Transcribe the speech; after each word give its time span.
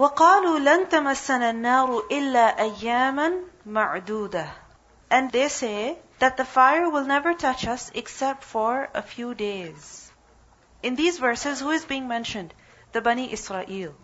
وَقَالُوا 0.00 0.58
لَن 0.64 0.88
تَمَسَّنَا 0.88 1.50
النَّارُ 1.50 2.08
إِلَّا 2.10 2.56
أَيَّامًا 2.58 3.44
مَعْدُودَةً 3.68 4.48
And 5.10 5.30
they 5.30 5.48
say 5.48 5.98
that 6.20 6.38
the 6.38 6.44
fire 6.46 6.88
will 6.88 7.04
never 7.04 7.34
touch 7.34 7.66
us 7.66 7.90
except 7.94 8.42
for 8.42 8.88
a 8.94 9.02
few 9.02 9.34
days. 9.34 10.10
In 10.82 10.94
these 10.94 11.18
verses, 11.18 11.60
who 11.60 11.68
is 11.68 11.84
being 11.84 12.08
mentioned? 12.08 12.54
The 12.92 13.02
Bani 13.02 13.30
Israel. 13.30 13.94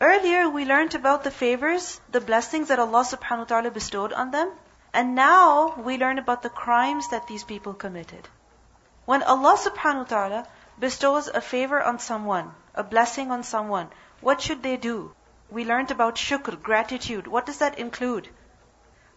Earlier, 0.00 0.48
we 0.48 0.64
learned 0.64 0.96
about 0.96 1.22
the 1.22 1.30
favors, 1.30 2.00
the 2.10 2.20
blessings 2.20 2.66
that 2.66 2.80
Allah 2.80 3.04
subhanahu 3.04 3.38
wa 3.38 3.44
ta'ala 3.44 3.70
bestowed 3.70 4.12
on 4.12 4.32
them. 4.32 4.50
And 4.92 5.14
now, 5.14 5.76
we 5.76 5.98
learn 5.98 6.18
about 6.18 6.42
the 6.42 6.50
crimes 6.50 7.10
that 7.10 7.28
these 7.28 7.44
people 7.44 7.74
committed. 7.74 8.28
When 9.04 9.22
Allah 9.22 9.56
subhanahu 9.56 10.10
wa 10.10 10.14
ta'ala 10.16 10.46
bestows 10.80 11.28
a 11.28 11.40
favor 11.40 11.80
on 11.80 12.00
someone, 12.00 12.54
a 12.74 12.82
blessing 12.82 13.30
on 13.30 13.44
someone, 13.44 13.90
what 14.20 14.40
should 14.40 14.60
they 14.60 14.76
do? 14.76 15.14
We 15.51 15.65
learned 15.65 15.89
about 15.89 16.15
shukr, 16.15 16.61
gratitude. 16.61 17.25
What 17.25 17.47
does 17.47 17.57
that 17.57 17.79
include? 17.79 18.29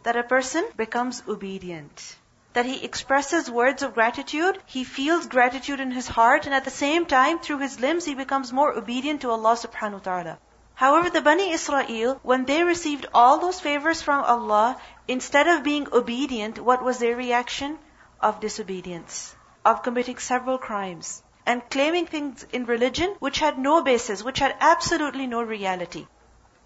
That 0.02 0.16
a 0.16 0.22
person 0.22 0.64
becomes 0.76 1.22
obedient. 1.28 2.16
That 2.54 2.64
he 2.64 2.82
expresses 2.82 3.50
words 3.50 3.82
of 3.82 3.92
gratitude, 3.92 4.58
he 4.64 4.84
feels 4.84 5.26
gratitude 5.26 5.78
in 5.78 5.90
his 5.90 6.08
heart, 6.08 6.46
and 6.46 6.54
at 6.54 6.64
the 6.64 6.70
same 6.70 7.04
time, 7.04 7.38
through 7.38 7.58
his 7.58 7.80
limbs, 7.80 8.06
he 8.06 8.14
becomes 8.14 8.50
more 8.52 8.72
obedient 8.72 9.20
to 9.20 9.30
Allah 9.30 9.56
subhanahu 9.56 9.92
wa 9.92 9.98
ta'ala. 9.98 10.38
However, 10.74 11.10
the 11.10 11.20
Bani 11.20 11.50
Israel, 11.52 12.18
when 12.22 12.46
they 12.46 12.64
received 12.64 13.06
all 13.12 13.38
those 13.38 13.60
favors 13.60 14.00
from 14.00 14.24
Allah, 14.24 14.80
instead 15.06 15.48
of 15.48 15.62
being 15.62 15.86
obedient, 15.92 16.58
what 16.58 16.82
was 16.82 16.98
their 16.98 17.14
reaction? 17.14 17.78
Of 18.22 18.40
disobedience. 18.40 19.36
Of 19.66 19.82
committing 19.82 20.16
several 20.16 20.56
crimes. 20.56 21.22
And 21.44 21.68
claiming 21.68 22.06
things 22.06 22.46
in 22.52 22.64
religion 22.64 23.16
which 23.18 23.38
had 23.38 23.58
no 23.58 23.82
basis, 23.82 24.24
which 24.24 24.38
had 24.38 24.56
absolutely 24.60 25.26
no 25.26 25.42
reality. 25.42 26.06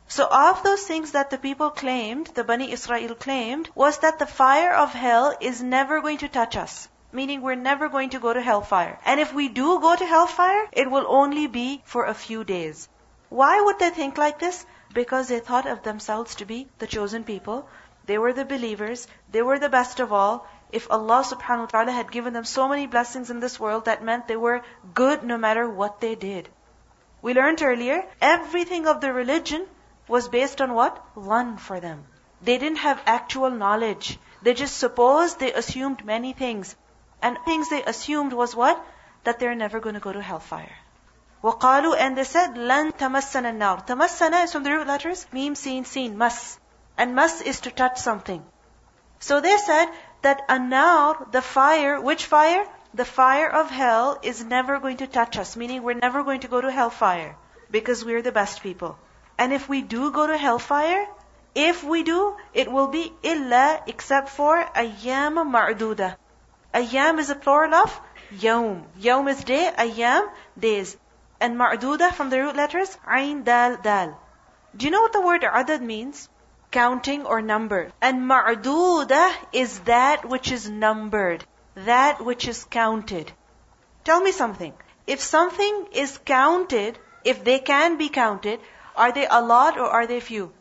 So 0.09 0.29
of 0.31 0.63
those 0.63 0.85
things 0.87 1.11
that 1.13 1.31
the 1.31 1.39
people 1.39 1.71
claimed, 1.71 2.29
the 2.29 2.45
Bani 2.45 2.71
Israel 2.71 3.17
claimed, 3.17 3.69
was 3.75 3.99
that 3.99 4.21
the 4.21 4.27
fire 4.27 4.73
of 4.73 4.93
hell 4.93 5.37
is 5.41 5.61
never 5.61 6.01
going 6.01 6.19
to 6.19 6.29
touch 6.29 6.57
us. 6.57 6.89
Meaning 7.11 7.43
we're 7.43 7.57
never 7.57 7.89
going 7.89 8.11
to 8.11 8.21
go 8.21 8.33
to 8.33 8.41
hellfire. 8.41 9.01
And 9.05 9.19
if 9.19 9.35
we 9.35 9.49
do 9.49 9.81
go 9.81 9.97
to 9.97 10.07
hellfire, 10.07 10.69
it 10.71 10.89
will 10.89 11.07
only 11.09 11.49
be 11.49 11.83
for 11.85 12.05
a 12.05 12.15
few 12.15 12.45
days. 12.45 12.89
Why 13.31 13.61
would 13.61 13.81
they 13.81 13.91
think 13.91 14.17
like 14.17 14.39
this? 14.39 14.65
Because 14.95 15.27
they 15.27 15.41
thought 15.41 15.67
of 15.67 15.83
themselves 15.83 16.37
to 16.37 16.45
be 16.45 16.69
the 16.79 16.87
chosen 16.87 17.25
people. 17.25 17.69
They 18.07 18.17
were 18.17 18.33
the 18.33 18.45
believers. 18.45 19.09
They 19.33 19.43
were 19.43 19.59
the 19.59 19.69
best 19.69 19.99
of 19.99 20.13
all. 20.13 20.47
If 20.71 20.89
Allah 20.89 21.25
subhanahu 21.25 21.61
wa 21.61 21.67
ta'ala 21.67 21.91
had 21.91 22.13
given 22.13 22.33
them 22.33 22.45
so 22.45 22.69
many 22.69 22.87
blessings 22.87 23.29
in 23.29 23.41
this 23.41 23.59
world, 23.59 23.87
that 23.87 24.05
meant 24.05 24.29
they 24.29 24.37
were 24.37 24.63
good 24.95 25.25
no 25.25 25.37
matter 25.37 25.69
what 25.69 26.01
they 26.01 26.15
did. 26.15 26.49
We 27.23 27.35
learned 27.35 27.61
earlier, 27.61 28.05
everything 28.21 28.87
of 28.87 29.01
the 29.01 29.13
religion 29.13 29.67
was 30.08 30.28
based 30.28 30.62
on 30.62 30.74
what? 30.74 30.98
One 31.16 31.58
for 31.58 31.80
them. 31.80 32.06
They 32.42 32.58
didn't 32.58 32.80
have 32.80 33.02
actual 33.06 33.52
knowledge. 33.52 34.20
They 34.42 34.54
just 34.54 34.78
supposed, 34.78 35.40
they 35.40 35.54
assumed 35.54 36.04
many 36.04 36.34
things. 36.34 36.76
And 37.22 37.38
things 37.46 37.70
they 37.70 37.84
assumed 37.84 38.34
was 38.34 38.56
what? 38.56 38.84
That 39.24 39.40
they're 39.40 39.56
never 39.56 39.80
going 39.80 39.96
to 39.96 40.02
go 40.02 40.12
to 40.12 40.22
hellfire. 40.22 40.76
وَقَالُوا 41.44 41.96
And 41.98 42.18
they 42.18 42.24
said, 42.24 42.56
لَن 42.56 42.92
تَمَسَّنَا 42.94 43.54
النَّارُ 43.54 43.88
تَمَسَّنَا 43.88 44.44
is 44.44 44.52
from 44.52 44.64
the 44.64 44.72
root 44.72 44.88
letters, 44.88 45.26
mim, 45.32 45.56
sin, 45.56 45.86
sin, 45.86 46.18
mas. 46.18 46.60
And 46.98 47.16
mas 47.16 47.42
is 47.42 47.62
to 47.62 47.72
touch 47.72 47.98
something. 47.98 48.44
So 49.20 49.40
they 49.40 49.58
said 49.58 49.88
that 50.24 50.42
an-nar, 50.50 51.28
the 51.32 51.42
fire, 51.42 52.02
which 52.02 52.26
fire? 52.26 52.68
The 52.94 53.06
fire 53.06 53.50
of 53.50 53.70
hell 53.70 54.20
is 54.22 54.44
never 54.44 54.80
going 54.80 54.98
to 54.98 55.08
touch 55.08 55.38
us, 55.38 55.56
meaning 55.56 55.84
we're 55.84 55.94
never 55.94 56.24
going 56.24 56.42
to 56.42 56.48
go 56.48 56.60
to 56.60 56.72
hellfire 56.72 57.38
because 57.70 58.04
we're 58.04 58.22
the 58.22 58.32
best 58.32 58.62
people. 58.62 58.98
And 59.39 59.53
if 59.53 59.69
we 59.69 59.83
do 59.83 60.11
go 60.11 60.27
to 60.27 60.37
hellfire, 60.37 61.07
if 61.55 61.83
we 61.83 62.03
do, 62.03 62.37
it 62.53 62.71
will 62.71 62.89
be 62.89 63.13
illa 63.23 63.83
except 63.87 64.29
for 64.29 64.63
ayyam 64.75 65.35
ma'duda. 65.51 66.17
Ayyam 66.75 67.19
is 67.19 67.31
a 67.31 67.35
plural 67.35 67.75
of 67.75 68.01
yawm. 68.31 68.85
Yawm 69.01 69.29
is 69.31 69.43
day, 69.45 69.73
ayyam, 69.79 70.29
days. 70.59 70.97
And 71.41 71.57
ma'duda 71.57 72.13
from 72.13 72.31
the 72.31 72.41
root 72.43 72.57
letters, 72.57 72.97
ayn, 73.07 73.45
dal, 73.45 73.77
dal. 73.79 74.19
Do 74.77 74.85
you 74.85 74.91
know 74.91 75.01
what 75.01 75.15
the 75.15 75.23
word 75.23 75.45
adad 75.45 75.81
means? 75.81 76.29
Counting 76.71 77.25
or 77.25 77.41
number. 77.41 77.91
And 78.03 78.29
ma'duda 78.31 79.33
is 79.53 79.79
that 79.81 80.29
which 80.29 80.53
is 80.53 80.69
numbered. 80.69 81.45
That 81.75 82.23
which 82.23 82.47
is 82.49 82.65
counted. 82.65 83.33
Tell 84.05 84.21
me 84.21 84.33
something. 84.33 84.75
If 85.07 85.21
something 85.21 85.87
is 85.93 86.19
counted, 86.19 86.99
if 87.25 87.45
they 87.45 87.59
can 87.61 87.97
be 87.97 88.09
counted, 88.09 88.61
are 88.97 89.13
they 89.13 89.27
a 89.27 89.41
lot 89.43 89.79
or 89.79 89.85
are 89.85 90.07
they 90.07 90.21
few? 90.21 90.53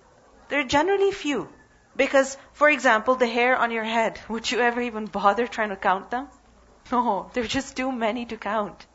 They're 0.49 0.63
generally 0.63 1.11
few. 1.11 1.47
Because, 1.95 2.37
for 2.51 2.69
example, 2.69 3.15
the 3.15 3.27
hair 3.27 3.55
on 3.57 3.71
your 3.71 3.85
head, 3.85 4.19
would 4.29 4.51
you 4.51 4.59
ever 4.59 4.81
even 4.81 5.05
bother 5.05 5.47
trying 5.47 5.69
to 5.69 5.75
count 5.75 6.11
them? 6.11 6.27
No, 6.91 7.31
they're 7.33 7.45
just 7.45 7.75
too 7.75 7.91
many 7.91 8.25
to 8.25 8.37
count. 8.37 8.85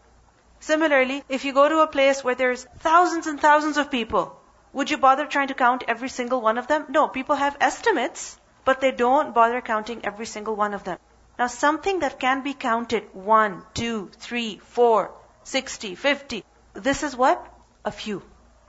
Similarly, 0.60 1.24
if 1.28 1.44
you 1.44 1.52
go 1.52 1.68
to 1.68 1.80
a 1.80 1.86
place 1.86 2.22
where 2.22 2.34
there's 2.36 2.64
thousands 2.78 3.26
and 3.26 3.40
thousands 3.40 3.78
of 3.78 3.90
people, 3.90 4.38
would 4.72 4.90
you 4.90 4.98
bother 4.98 5.26
trying 5.26 5.48
to 5.48 5.54
count 5.54 5.84
every 5.88 6.08
single 6.08 6.40
one 6.40 6.58
of 6.58 6.68
them? 6.68 6.84
No, 6.88 7.08
people 7.08 7.34
have 7.34 7.56
estimates, 7.60 8.38
but 8.64 8.80
they 8.80 8.92
don't 8.92 9.34
bother 9.34 9.60
counting 9.60 10.04
every 10.04 10.26
single 10.26 10.54
one 10.54 10.74
of 10.74 10.84
them. 10.84 10.98
Now 11.38 11.48
something 11.48 12.00
that 12.00 12.20
can 12.20 12.42
be 12.42 12.52
counted, 12.54 13.08
one, 13.12 13.64
two, 13.74 14.10
three, 14.18 14.58
four, 14.58 15.10
sixty, 15.42 15.94
fifty, 15.94 16.44
this 16.74 17.02
is 17.02 17.16
what? 17.16 17.44
A 17.84 17.90
few 17.90 18.22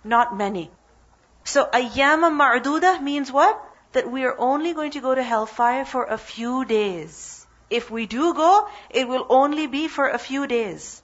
not 0.05 0.37
many. 0.37 0.71
So 1.45 1.67
ayyama 1.67 2.31
ma'duda 2.31 3.01
means 3.01 3.31
what? 3.31 3.61
That 3.93 4.11
we 4.11 4.25
are 4.25 4.37
only 4.39 4.75
going 4.75 4.91
to 4.93 5.01
go 5.01 5.15
to 5.15 5.23
hellfire 5.23 5.85
for 5.85 6.05
a 6.05 6.19
few 6.19 6.65
days. 6.65 7.47
If 7.71 7.91
we 7.91 8.07
do 8.07 8.35
go, 8.35 8.69
it 8.91 9.09
will 9.09 9.27
only 9.29 9.67
be 9.67 9.89
for 9.89 10.09
a 10.09 10.19
few 10.19 10.47
days. 10.47 11.03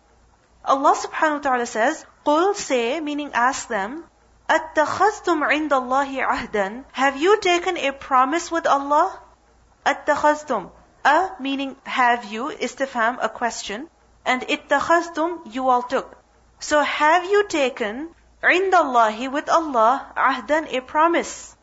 Allah 0.64 0.94
subhanahu 0.94 1.38
wa 1.38 1.50
ta'ala 1.50 1.66
says, 1.66 2.04
قُلْ 2.24 2.54
say, 2.54 3.00
meaning 3.00 3.30
ask 3.34 3.68
them, 3.68 4.04
أَتَّخَذْتُمْ 4.48 5.42
عِنْدَ 5.42 5.70
اللَّهِ 5.70 6.26
عَهْدًا 6.26 6.84
Have 6.92 7.16
you 7.16 7.40
taken 7.40 7.76
a 7.76 7.92
promise 7.92 8.50
with 8.50 8.66
Allah? 8.66 9.18
أَتَّخَذْتُمْ 9.86 10.70
A 11.04 11.30
meaning 11.40 11.76
have 11.84 12.24
you, 12.26 12.50
istifham, 12.50 13.18
a 13.20 13.28
question. 13.28 13.88
And 14.24 14.42
ittakhaztum, 14.42 15.52
you 15.54 15.68
all 15.68 15.82
took. 15.82 16.16
So 16.60 16.80
have 16.80 17.24
you 17.24 17.48
taken 17.48 18.14
عند 18.42 18.72
الله 18.72 19.30
with 19.30 19.48
Allah 19.48 20.12
ahdan 20.16 20.66
a 20.72 20.80
promise. 20.80 21.56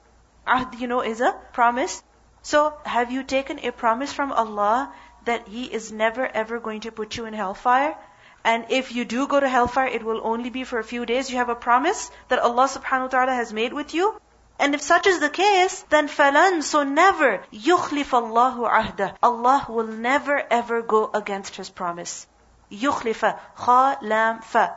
Ahd, 0.47 0.79
you 0.79 0.87
know, 0.87 1.01
is 1.01 1.21
a 1.21 1.33
promise. 1.53 2.01
So, 2.41 2.73
have 2.85 3.11
you 3.11 3.23
taken 3.23 3.59
a 3.59 3.71
promise 3.71 4.13
from 4.13 4.31
Allah 4.31 4.93
that 5.25 5.47
He 5.47 5.65
is 5.65 5.91
never 5.91 6.25
ever 6.25 6.59
going 6.59 6.81
to 6.81 6.91
put 6.91 7.17
you 7.17 7.25
in 7.25 7.33
hellfire? 7.33 7.95
And 8.43 8.65
if 8.69 8.93
you 8.93 9.03
do 9.03 9.27
go 9.27 9.39
to 9.39 9.49
hellfire, 9.49 9.87
it 9.87 10.03
will 10.03 10.21
only 10.23 10.49
be 10.49 10.63
for 10.63 10.79
a 10.79 10.83
few 10.83 11.05
days. 11.05 11.29
You 11.29 11.37
have 11.37 11.49
a 11.49 11.55
promise 11.55 12.09
that 12.29 12.39
Allah 12.39 12.67
subhanahu 12.67 13.01
wa 13.01 13.07
ta'ala 13.07 13.33
has 13.33 13.51
made 13.51 13.73
with 13.73 13.93
you. 13.93 14.19
And 14.57 14.73
if 14.73 14.81
such 14.81 15.07
is 15.07 15.19
the 15.19 15.29
case, 15.29 15.85
then 15.89 16.07
falan, 16.07 16.63
so 16.63 16.83
never, 16.83 17.43
يُخْلِفَ 17.53 18.09
اللَّهُ 18.09 18.69
عَهْدَ 18.69 19.15
Allah 19.21 19.65
will 19.69 19.87
never 19.87 20.41
ever 20.49 20.81
go 20.81 21.09
against 21.13 21.55
His 21.55 21.69
promise. 21.69 22.27
يُخْلِفَ 22.71 23.37
خَا 23.57 24.01
لَام 24.01 24.43
فَ 24.43 24.69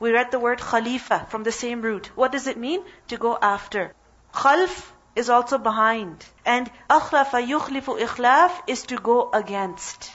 we 0.00 0.12
read 0.12 0.30
the 0.30 0.38
word 0.38 0.60
khalifa 0.60 1.26
from 1.28 1.44
the 1.44 1.52
same 1.52 1.82
root. 1.82 2.10
What 2.14 2.32
does 2.32 2.46
it 2.46 2.56
mean? 2.56 2.82
To 3.08 3.16
go 3.16 3.38
after. 3.40 3.92
Khalf 4.32 4.92
is 5.14 5.30
also 5.30 5.58
behind. 5.58 6.24
And 6.44 6.70
akhlafa 6.90 7.46
yukhlifu 7.46 7.98
ikhlaf 8.00 8.52
is 8.66 8.82
to 8.86 8.96
go 8.96 9.30
against. 9.32 10.10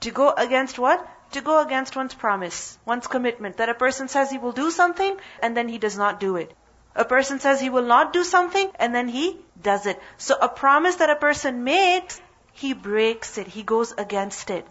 To 0.00 0.10
go 0.10 0.30
against 0.30 0.78
what? 0.78 1.06
To 1.32 1.40
go 1.40 1.60
against 1.60 1.96
one's 1.96 2.14
promise, 2.14 2.78
one's 2.84 3.08
commitment. 3.08 3.56
That 3.56 3.68
a 3.68 3.74
person 3.74 4.08
says 4.08 4.30
he 4.30 4.38
will 4.38 4.52
do 4.52 4.70
something 4.70 5.16
and 5.42 5.56
then 5.56 5.68
he 5.68 5.78
does 5.78 5.98
not 5.98 6.20
do 6.20 6.36
it. 6.36 6.54
A 6.94 7.04
person 7.04 7.40
says 7.40 7.60
he 7.60 7.68
will 7.68 7.84
not 7.84 8.12
do 8.12 8.22
something 8.24 8.70
and 8.76 8.94
then 8.94 9.08
he 9.08 9.38
does 9.60 9.86
it. 9.86 10.00
So 10.16 10.36
a 10.40 10.48
promise 10.48 10.96
that 10.96 11.10
a 11.10 11.16
person 11.16 11.64
makes, 11.64 12.20
he 12.52 12.72
breaks 12.72 13.36
it. 13.38 13.46
He 13.48 13.62
goes 13.62 13.92
against 13.98 14.50
it. 14.50 14.66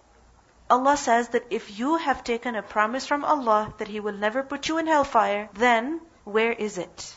Allah 0.70 0.96
says 0.96 1.28
that 1.30 1.46
if 1.50 1.78
you 1.78 1.96
have 1.96 2.22
taken 2.22 2.54
a 2.54 2.62
promise 2.62 3.06
from 3.06 3.24
Allah 3.24 3.74
that 3.78 3.88
He 3.88 4.00
will 4.00 4.12
never 4.12 4.42
put 4.42 4.68
you 4.68 4.78
in 4.78 4.86
hellfire, 4.86 5.48
then 5.54 6.00
where 6.24 6.52
is 6.52 6.78
it? 6.78 7.14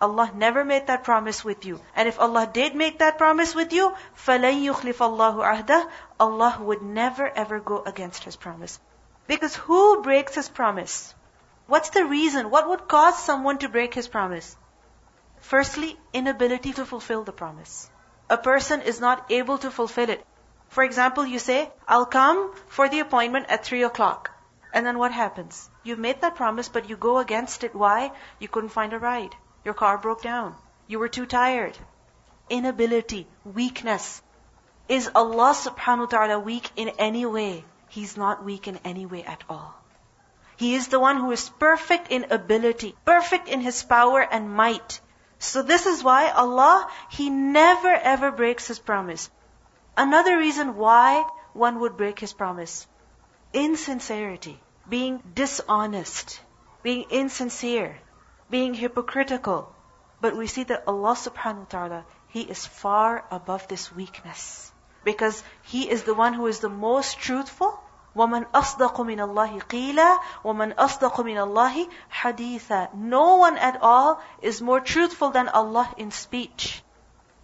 Allah 0.00 0.30
never 0.34 0.64
made 0.64 0.86
that 0.86 1.04
promise 1.04 1.44
with 1.44 1.64
you. 1.64 1.80
And 1.94 2.08
if 2.08 2.18
Allah 2.18 2.48
did 2.52 2.74
make 2.74 2.98
that 2.98 3.18
promise 3.18 3.54
with 3.54 3.72
you, 3.72 3.94
فَلَن 4.16 4.64
يُخْلِفَ 4.64 4.96
اللَّهُ 4.96 5.36
عَهْدَهُ 5.36 5.90
Allah 6.18 6.58
would 6.60 6.82
never 6.82 7.28
ever 7.28 7.60
go 7.60 7.82
against 7.82 8.24
His 8.24 8.36
promise. 8.36 8.80
Because 9.26 9.54
who 9.54 10.02
breaks 10.02 10.34
His 10.34 10.48
promise? 10.48 11.14
What's 11.66 11.90
the 11.90 12.04
reason? 12.04 12.50
What 12.50 12.68
would 12.68 12.88
cause 12.88 13.22
someone 13.22 13.58
to 13.58 13.68
break 13.68 13.94
His 13.94 14.08
promise? 14.08 14.56
Firstly, 15.38 15.98
inability 16.12 16.72
to 16.74 16.84
fulfill 16.86 17.24
the 17.24 17.32
promise. 17.32 17.90
A 18.28 18.36
person 18.36 18.82
is 18.82 19.00
not 19.00 19.30
able 19.30 19.58
to 19.58 19.70
fulfill 19.70 20.10
it. 20.10 20.24
For 20.69 20.83
example, 20.83 21.25
you 21.25 21.39
say, 21.39 21.71
I'll 21.87 22.05
come 22.05 22.53
for 22.67 22.89
the 22.89 22.99
appointment 22.99 23.47
at 23.49 23.65
3 23.65 23.83
o'clock. 23.83 24.31
And 24.73 24.85
then 24.85 24.97
what 24.97 25.11
happens? 25.11 25.69
You've 25.83 25.99
made 25.99 26.21
that 26.21 26.35
promise, 26.35 26.69
but 26.69 26.89
you 26.89 26.97
go 26.97 27.17
against 27.17 27.63
it. 27.63 27.73
Why? 27.73 28.11
You 28.39 28.47
couldn't 28.47 28.69
find 28.69 28.93
a 28.93 28.99
ride. 28.99 29.35
Your 29.63 29.73
car 29.73 29.97
broke 29.97 30.21
down. 30.21 30.55
You 30.87 30.99
were 30.99 31.09
too 31.09 31.25
tired. 31.25 31.77
Inability, 32.49 33.27
weakness. 33.43 34.21
Is 34.87 35.09
Allah 35.13 35.53
subhanahu 35.53 35.99
wa 35.99 36.05
ta'ala 36.05 36.39
weak 36.39 36.69
in 36.75 36.89
any 36.99 37.25
way? 37.25 37.65
He's 37.89 38.15
not 38.17 38.43
weak 38.43 38.67
in 38.67 38.77
any 38.85 39.05
way 39.05 39.23
at 39.23 39.43
all. 39.49 39.73
He 40.57 40.75
is 40.75 40.87
the 40.87 40.99
one 40.99 41.17
who 41.17 41.31
is 41.31 41.49
perfect 41.49 42.11
in 42.11 42.31
ability, 42.31 42.95
perfect 43.05 43.47
in 43.47 43.61
His 43.61 43.83
power 43.83 44.21
and 44.21 44.51
might. 44.51 45.01
So 45.39 45.61
this 45.61 45.85
is 45.85 46.03
why 46.03 46.29
Allah, 46.29 46.89
He 47.09 47.29
never 47.29 47.93
ever 47.93 48.31
breaks 48.31 48.67
His 48.67 48.79
promise. 48.79 49.29
Another 49.96 50.36
reason 50.36 50.76
why 50.76 51.24
one 51.52 51.80
would 51.80 51.96
break 51.96 52.18
His 52.18 52.32
promise. 52.32 52.86
Insincerity. 53.52 54.60
Being 54.88 55.22
dishonest. 55.34 56.40
Being 56.82 57.04
insincere. 57.10 57.98
Being 58.50 58.74
hypocritical. 58.74 59.72
But 60.20 60.36
we 60.36 60.46
see 60.46 60.64
that 60.64 60.84
Allah 60.86 61.14
subhanahu 61.14 61.58
wa 61.58 61.64
ta'ala, 61.70 62.04
He 62.28 62.42
is 62.42 62.66
far 62.66 63.24
above 63.30 63.68
this 63.68 63.90
weakness. 63.94 64.72
Because 65.04 65.42
He 65.62 65.88
is 65.90 66.02
the 66.04 66.14
one 66.14 66.34
who 66.34 66.46
is 66.46 66.60
the 66.60 66.68
most 66.68 67.18
truthful. 67.18 67.82
وَمَنْ 68.14 68.46
أَصْدَقُ 68.52 68.96
مِنَ 68.96 69.18
اللَّهِ 69.18 69.62
قِيلًا 69.62 70.18
وَمَنْ 70.44 70.74
أَصْدَقُ 70.74 71.16
مِنَ 71.24 71.36
اللَّهِ 71.36 71.88
حَدِيثًا 72.12 72.94
No 72.94 73.36
one 73.36 73.56
at 73.56 73.80
all 73.80 74.20
is 74.42 74.60
more 74.60 74.80
truthful 74.80 75.30
than 75.30 75.48
Allah 75.48 75.88
in 75.96 76.10
speech. 76.10 76.82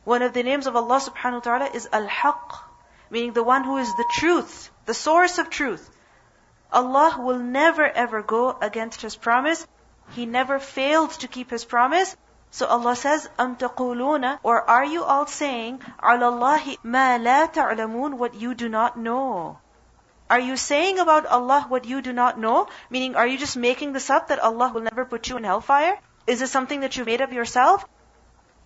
One 0.04 0.22
of 0.22 0.32
the 0.32 0.42
names 0.42 0.66
of 0.66 0.74
Allah 0.74 1.00
subhanahu 1.00 1.34
wa 1.34 1.40
ta'ala 1.40 1.70
is 1.74 1.88
Al-Haq, 1.92 2.64
meaning 3.10 3.32
the 3.32 3.42
one 3.42 3.64
who 3.64 3.76
is 3.76 3.88
the 3.96 4.10
truth, 4.14 4.70
the 4.86 4.94
source 4.94 5.38
of 5.38 5.50
truth. 5.50 5.90
Allah 6.72 7.16
will 7.18 7.38
never 7.38 7.84
ever 7.88 8.22
go 8.22 8.56
against 8.60 9.02
His 9.02 9.16
promise. 9.16 9.66
He 10.12 10.26
never 10.26 10.58
failed 10.58 11.10
to 11.20 11.28
keep 11.28 11.50
His 11.50 11.64
promise. 11.64 12.16
So 12.50 12.66
Allah 12.66 12.96
says, 12.96 13.28
أَمْ 13.38 13.58
تَقُولُونَ 13.58 14.38
Or 14.42 14.68
are 14.68 14.84
you 14.84 15.04
all 15.04 15.26
saying, 15.26 15.80
عَلَى 16.02 16.32
اللَّهِ 16.32 16.78
مَا 16.84 17.20
لَا 17.20 17.52
تَعْلَمُونَ 17.52 18.14
What 18.14 18.34
you 18.34 18.54
do 18.54 18.68
not 18.68 18.98
know. 18.98 19.58
Are 20.30 20.40
you 20.40 20.56
saying 20.56 20.98
about 20.98 21.26
Allah 21.26 21.66
what 21.68 21.84
you 21.84 22.02
do 22.02 22.12
not 22.12 22.38
know? 22.38 22.68
Meaning, 22.90 23.16
are 23.16 23.26
you 23.26 23.38
just 23.38 23.56
making 23.56 23.92
this 23.92 24.10
up 24.10 24.28
that 24.28 24.40
Allah 24.40 24.70
will 24.72 24.82
never 24.82 25.04
put 25.04 25.28
you 25.28 25.36
in 25.36 25.44
hellfire? 25.44 25.98
Is 26.26 26.40
this 26.40 26.50
something 26.50 26.80
that 26.80 26.96
you 26.96 27.04
made 27.04 27.22
up 27.22 27.32
yourself? 27.32 27.86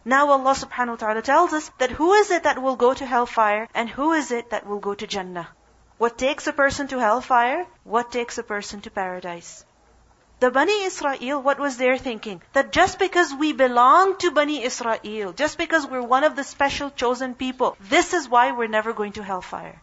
Now 0.08 0.30
Allah 0.32 0.54
subhanahu 0.56 0.92
wa 0.92 0.96
ta'ala 0.96 1.22
tells 1.22 1.52
us 1.52 1.70
that 1.80 1.92
who 1.92 2.14
is 2.14 2.32
it 2.32 2.44
that 2.44 2.62
will 2.62 2.78
go 2.78 2.94
to 2.94 3.06
hellfire 3.06 3.68
and 3.74 3.90
who 3.90 4.14
is 4.14 4.32
it 4.32 4.52
that 4.52 4.66
will 4.66 4.80
go 4.80 4.94
to 4.94 5.06
Jannah? 5.06 5.50
What 5.98 6.18
takes 6.18 6.48
a 6.48 6.54
person 6.54 6.88
to 6.88 7.00
hellfire? 7.00 7.68
What 7.84 8.10
takes 8.10 8.38
a 8.38 8.44
person 8.44 8.80
to 8.84 8.90
paradise? 8.90 9.66
The 10.40 10.50
Bani 10.50 10.84
Israel, 10.84 11.42
what 11.42 11.60
was 11.60 11.76
their 11.76 11.98
thinking? 11.98 12.42
That 12.54 12.72
just 12.72 13.00
because 13.00 13.34
we 13.34 13.52
belong 13.52 14.16
to 14.20 14.32
Bani 14.32 14.64
Israel, 14.64 15.34
just 15.34 15.58
because 15.58 15.86
we're 15.86 16.08
one 16.16 16.24
of 16.24 16.38
the 16.38 16.46
special 16.46 16.90
chosen 16.90 17.36
people, 17.36 17.76
this 17.82 18.14
is 18.14 18.30
why 18.30 18.54
we're 18.54 18.76
never 18.80 18.94
going 18.94 19.12
to 19.20 19.24
hellfire. 19.24 19.82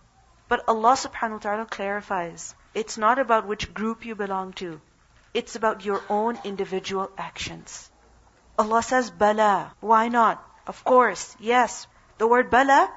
But 0.49 0.67
Allah 0.67 0.97
subhanahu 1.05 1.33
wa 1.33 1.47
ta'ala 1.51 1.67
clarifies, 1.67 2.55
it's 2.73 2.97
not 2.97 3.19
about 3.19 3.47
which 3.47 3.75
group 3.75 4.07
you 4.07 4.15
belong 4.15 4.55
to. 4.55 4.81
It's 5.35 5.55
about 5.55 5.85
your 5.85 6.01
own 6.09 6.39
individual 6.45 7.11
actions. 7.19 7.91
Allah 8.59 8.83
says, 8.83 9.11
Bala. 9.11 9.73
Why 9.81 10.09
not? 10.09 10.43
Of 10.67 10.85
course, 10.85 11.37
yes. 11.41 11.87
The 12.19 12.27
word 12.27 12.51
Bala, 12.51 12.91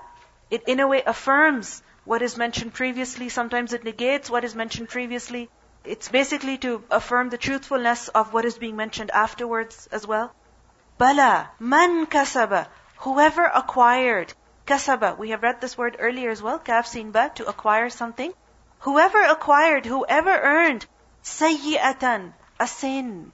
it 0.51 0.63
in 0.67 0.79
a 0.79 0.87
way 0.87 1.01
affirms 1.05 1.81
what 2.05 2.21
is 2.21 2.37
mentioned 2.37 2.73
previously. 2.73 3.29
Sometimes 3.29 3.73
it 3.73 3.83
negates 3.83 4.29
what 4.29 4.43
is 4.43 4.55
mentioned 4.55 4.89
previously. 4.89 5.49
It's 5.83 6.09
basically 6.09 6.57
to 6.59 6.83
affirm 6.91 7.29
the 7.29 7.37
truthfulness 7.37 8.07
of 8.09 8.33
what 8.33 8.45
is 8.45 8.57
being 8.57 8.75
mentioned 8.75 9.11
afterwards 9.11 9.87
as 9.91 10.05
well. 10.05 10.33
Bala, 10.97 11.49
man 11.59 12.05
kasaba, 12.05 12.67
whoever 12.97 13.45
acquired. 13.45 14.33
Kasaba, 14.65 15.17
we 15.17 15.29
have 15.29 15.43
read 15.43 15.61
this 15.61 15.77
word 15.77 15.97
earlier 15.99 16.29
as 16.29 16.41
well, 16.41 16.59
kaf 16.59 16.87
sin 16.87 17.11
ba, 17.11 17.31
to 17.35 17.47
acquire 17.47 17.89
something. 17.89 18.33
Whoever 18.79 19.23
acquired, 19.23 19.85
whoever 19.85 20.29
earned, 20.29 20.85
sayyi'atan, 21.23 22.33
a 22.59 22.67
sin. 22.67 23.31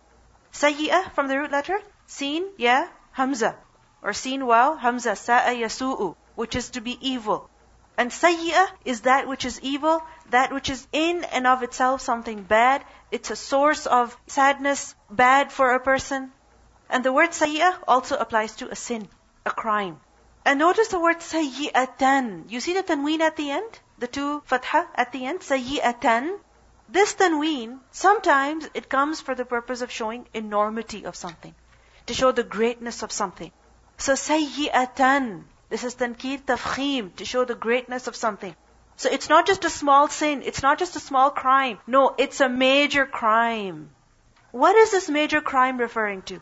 Sayyi'ah 0.52 1.12
from 1.14 1.28
the 1.28 1.40
root 1.40 1.52
letter, 1.52 1.80
sin, 2.08 2.50
yeah, 2.58 2.88
hamza. 3.12 3.56
Or 4.02 4.14
sin 4.14 4.46
wow, 4.46 4.76
hamza, 4.76 5.16
sa'a 5.16 5.56
yasu'u, 5.56 6.16
which 6.36 6.56
is 6.56 6.72
to 6.72 6.82
be 6.82 6.98
evil. 7.02 7.50
And 7.98 8.12
sayyi'ah 8.12 8.68
is 8.86 9.02
that 9.02 9.28
which 9.28 9.46
is 9.46 9.62
evil, 9.62 10.02
that 10.32 10.52
which 10.52 10.70
is 10.70 10.88
in 10.92 11.24
and 11.26 11.46
of 11.46 11.62
itself 11.62 12.02
something 12.02 12.42
bad. 12.42 12.84
It's 13.12 13.30
a 13.30 13.36
source 13.36 13.86
of 13.86 14.18
sadness, 14.26 14.96
bad 15.12 15.52
for 15.52 15.76
a 15.76 15.80
person. 15.80 16.32
And 16.90 17.04
the 17.06 17.14
word 17.14 17.30
sayyi'ah 17.30 17.84
also 17.88 18.18
applies 18.18 18.56
to 18.58 18.70
a 18.72 18.76
sin, 18.76 19.08
a 19.46 19.52
crime. 19.52 20.00
And 20.44 20.60
notice 20.60 20.88
the 20.90 21.00
word 21.00 21.20
sayyi'atan. 21.20 22.52
You 22.52 22.60
see 22.60 22.74
the 22.74 22.84
tanween 22.84 23.22
at 23.22 23.38
the 23.38 23.52
end? 23.52 23.80
The 24.00 24.08
two 24.08 24.42
fatha 24.46 24.88
at 24.96 25.12
the 25.12 25.26
end? 25.26 25.42
Sayyi'atan. 25.42 26.40
This 26.90 27.14
tanween, 27.14 27.80
sometimes 27.92 28.68
it 28.74 28.90
comes 28.90 29.22
for 29.22 29.36
the 29.36 29.46
purpose 29.46 29.82
of 29.82 29.92
showing 29.92 30.28
enormity 30.34 31.06
of 31.06 31.16
something. 31.16 31.56
To 32.08 32.14
show 32.14 32.32
the 32.32 32.44
greatness 32.44 33.04
of 33.04 33.12
something. 33.12 33.52
So 33.98 34.14
sayyi'atan. 34.14 35.44
This 35.70 35.84
is 35.84 35.96
tankir 35.96 36.42
tafkhim, 36.44 37.16
to 37.16 37.26
show 37.26 37.46
the 37.46 37.56
greatness 37.56 38.08
of 38.08 38.16
something. 38.16 38.56
So 38.96 39.10
it's 39.10 39.30
not 39.30 39.48
just 39.48 39.66
a 39.66 39.70
small 39.70 40.08
sin, 40.08 40.44
it's 40.46 40.62
not 40.62 40.78
just 40.78 40.96
a 40.96 41.00
small 41.00 41.32
crime. 41.32 41.80
No, 41.88 42.14
it's 42.18 42.42
a 42.42 42.50
major 42.50 43.06
crime. 43.06 43.90
What 44.52 44.76
is 44.76 44.92
this 44.92 45.10
major 45.10 45.42
crime 45.42 45.78
referring 45.78 46.22
to? 46.24 46.42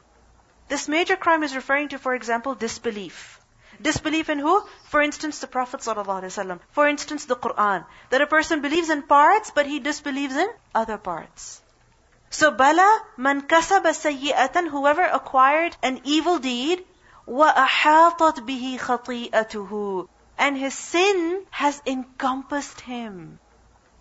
This 0.67 0.87
major 0.87 1.15
crime 1.15 1.43
is 1.43 1.55
referring 1.55 1.89
to, 1.89 1.97
for 1.97 2.13
example, 2.13 2.55
disbelief. 2.55 3.39
Disbelief 3.81 4.29
in 4.29 4.39
who? 4.39 4.61
For 4.89 5.01
instance, 5.01 5.39
the 5.39 5.47
Prophet 5.47 5.79
ﷺ. 5.79 6.59
For 6.71 6.87
instance, 6.87 7.25
the 7.25 7.35
Quran. 7.35 7.85
That 8.09 8.21
a 8.21 8.27
person 8.27 8.61
believes 8.61 8.89
in 8.89 9.03
parts, 9.03 9.51
but 9.51 9.65
he 9.65 9.79
disbelieves 9.79 10.35
in 10.35 10.49
other 10.75 10.97
parts. 10.97 11.60
So, 12.30 12.50
bala 12.50 13.02
man 13.16 13.42
kasaba 13.42 13.90
sayyi'atan, 13.90 14.68
whoever 14.68 15.02
acquired 15.02 15.76
an 15.82 16.00
evil 16.04 16.38
deed, 16.38 16.84
وَأَحَاطَتْ 17.26 18.46
بِهِ 18.46 18.78
خَطِيئَتُهُ 18.78 20.08
And 20.38 20.56
his 20.56 20.74
sin 20.74 21.46
has 21.50 21.82
encompassed 21.86 22.80
him. 22.82 23.40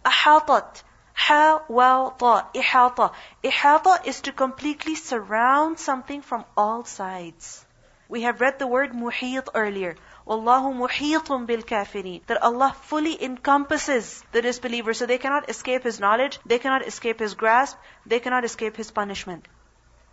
أحاطت 0.06 0.83
ha 1.16 1.62
wa 1.69 2.10
ta 2.10 2.48
ihata 2.54 3.12
ihata 3.44 4.06
is 4.06 4.22
to 4.22 4.31
completely 4.33 4.95
surround 4.95 5.80
something 5.80 6.22
from 6.22 6.44
all 6.57 6.83
sides 6.83 7.66
we 8.10 8.24
have 8.24 8.42
read 8.42 8.60
the 8.60 8.67
word 8.67 8.91
muhit 8.91 9.48
earlier 9.55 9.96
wallahu 10.29 10.74
muhitun 10.82 11.46
bil 11.51 11.63
kafirin 11.74 12.22
that 12.27 12.41
allah 12.50 12.72
fully 12.94 13.15
encompasses 13.29 14.24
the 14.32 14.41
disbelievers 14.41 14.98
so 14.98 15.05
they 15.05 15.20
cannot 15.27 15.50
escape 15.50 15.84
his 15.84 16.00
knowledge 16.00 16.39
they 16.46 16.60
cannot 16.60 16.88
escape 16.94 17.20
his 17.20 17.36
grasp 17.44 17.77
they 18.05 18.20
cannot 18.20 18.44
escape 18.44 18.75
his 18.84 18.91
punishment 18.91 19.48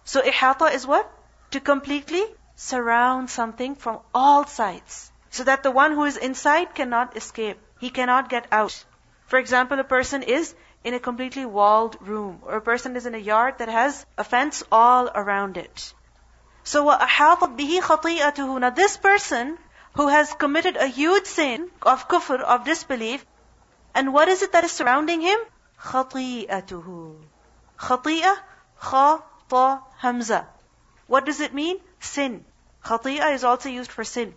so 0.04 0.21
ihata 0.21 0.73
is 0.75 0.87
what 0.87 1.11
to 1.52 1.61
completely 1.61 2.25
surround 2.57 3.31
something 3.31 3.75
from 3.75 4.00
all 4.14 4.47
sides. 4.47 5.11
So 5.31 5.45
that 5.45 5.62
the 5.62 5.71
one 5.71 5.92
who 5.92 6.04
is 6.04 6.16
inside 6.16 6.75
cannot 6.75 7.16
escape. 7.16 7.59
He 7.81 7.90
cannot 7.90 8.28
get 8.28 8.47
out. 8.52 8.85
For 9.26 9.38
example, 9.38 9.78
a 9.78 9.85
person 9.85 10.23
is 10.23 10.54
in 10.85 10.95
a 10.95 11.00
completely 11.00 11.47
walled 11.47 11.97
room, 12.00 12.40
or 12.42 12.57
a 12.57 12.61
person 12.61 12.97
is 12.97 13.07
in 13.07 13.14
a 13.14 13.19
yard 13.19 13.59
that 13.59 13.69
has 13.69 14.04
a 14.19 14.25
fence 14.25 14.62
all 14.71 15.09
around 15.14 15.57
it. 15.57 15.95
So 16.64 16.85
وَأَحَاطَتْ 16.85 17.57
بِهِ 17.59 17.81
خَطِيئَتُهُ 17.81 18.61
Now 18.61 18.71
this 18.71 18.97
person 18.97 19.59
who 19.97 20.09
has 20.09 20.33
committed 20.35 20.76
a 20.76 20.87
huge 20.87 21.26
sin 21.26 21.71
of 21.83 22.09
kufr, 22.09 22.40
of 22.40 22.64
disbelief, 22.64 23.25
and 23.95 24.12
what 24.12 24.28
is 24.28 24.42
it 24.42 24.52
that 24.52 24.64
is 24.64 24.73
surrounding 24.73 25.21
him? 25.21 25.38
خَطِيئَتُهُ 25.81 27.16
خَطِيئة, 27.78 28.37
خَ, 28.81 29.23
ta, 29.49 29.83
hamza. 29.99 30.49
What 31.07 31.26
does 31.26 31.40
it 31.40 31.52
mean? 31.52 31.78
Sin. 32.00 32.45
Khati'ah 32.85 33.33
is 33.35 33.45
also 33.45 33.69
used 33.69 33.92
for 33.92 34.04
sin. 34.04 34.35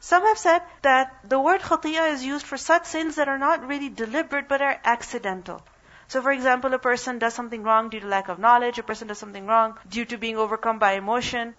Some 0.00 0.24
have 0.24 0.38
said 0.38 0.62
that 0.82 1.14
the 1.24 1.38
word 1.38 1.60
khati'ah 1.60 2.12
is 2.12 2.24
used 2.24 2.44
for 2.44 2.56
such 2.56 2.86
sins 2.86 3.16
that 3.16 3.28
are 3.28 3.38
not 3.38 3.66
really 3.66 3.88
deliberate 3.88 4.48
but 4.48 4.60
are 4.60 4.80
accidental. 4.84 5.62
So 6.08 6.20
for 6.20 6.32
example, 6.32 6.74
a 6.74 6.78
person 6.78 7.18
does 7.18 7.34
something 7.34 7.62
wrong 7.62 7.88
due 7.88 8.00
to 8.00 8.06
lack 8.06 8.28
of 8.28 8.38
knowledge, 8.38 8.78
a 8.78 8.82
person 8.82 9.08
does 9.08 9.18
something 9.18 9.46
wrong 9.46 9.78
due 9.88 10.04
to 10.06 10.18
being 10.18 10.36
overcome 10.36 10.78
by 10.78 10.92
emotion. 10.92 11.54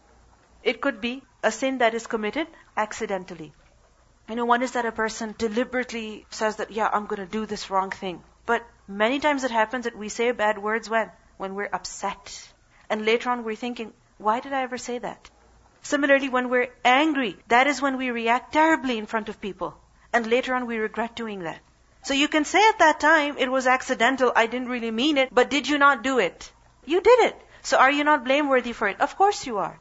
it 0.68 0.82
could 0.82 1.00
be 1.00 1.22
a 1.42 1.50
sin 1.50 1.78
that 1.78 1.94
is 1.94 2.06
committed 2.06 2.46
accidentally. 2.76 3.52
You 4.28 4.34
know, 4.34 4.44
one 4.44 4.62
is 4.62 4.72
that 4.72 4.84
a 4.84 4.92
person 4.92 5.34
deliberately 5.38 6.26
says 6.28 6.56
that, 6.56 6.70
yeah, 6.70 6.90
I'm 6.92 7.06
going 7.06 7.22
to 7.22 7.32
do 7.36 7.46
this 7.46 7.70
wrong 7.70 7.90
thing. 7.90 8.22
But 8.44 8.66
many 8.86 9.18
times 9.18 9.44
it 9.44 9.50
happens 9.50 9.86
that 9.86 9.96
we 9.96 10.10
say 10.10 10.30
bad 10.32 10.58
words 10.58 10.90
when? 10.90 11.10
When 11.38 11.54
we're 11.54 11.70
upset. 11.72 12.52
And 12.90 13.06
later 13.06 13.30
on 13.30 13.44
we're 13.44 13.62
thinking, 13.62 13.94
why 14.18 14.40
did 14.40 14.52
I 14.52 14.60
ever 14.60 14.76
say 14.76 14.98
that? 14.98 15.30
Similarly, 15.80 16.28
when 16.28 16.50
we're 16.50 16.68
angry, 16.84 17.38
that 17.48 17.66
is 17.66 17.80
when 17.80 17.96
we 17.96 18.10
react 18.10 18.52
terribly 18.52 18.98
in 18.98 19.06
front 19.06 19.30
of 19.30 19.40
people. 19.40 19.74
And 20.12 20.26
later 20.26 20.54
on 20.54 20.66
we 20.66 20.76
regret 20.76 21.16
doing 21.16 21.44
that. 21.44 21.60
So 22.02 22.12
you 22.12 22.28
can 22.28 22.44
say 22.44 22.62
at 22.68 22.80
that 22.80 23.00
time, 23.00 23.38
it 23.38 23.50
was 23.50 23.66
accidental, 23.66 24.32
I 24.36 24.46
didn't 24.46 24.68
really 24.68 24.90
mean 24.90 25.16
it, 25.16 25.34
but 25.34 25.48
did 25.48 25.66
you 25.66 25.78
not 25.78 26.02
do 26.02 26.18
it? 26.18 26.52
You 26.84 27.00
did 27.00 27.20
it. 27.20 27.36
So 27.62 27.78
are 27.78 27.90
you 27.90 28.04
not 28.04 28.24
blameworthy 28.24 28.74
for 28.74 28.86
it? 28.88 29.00
Of 29.00 29.16
course 29.16 29.46
you 29.46 29.58
are. 29.58 29.80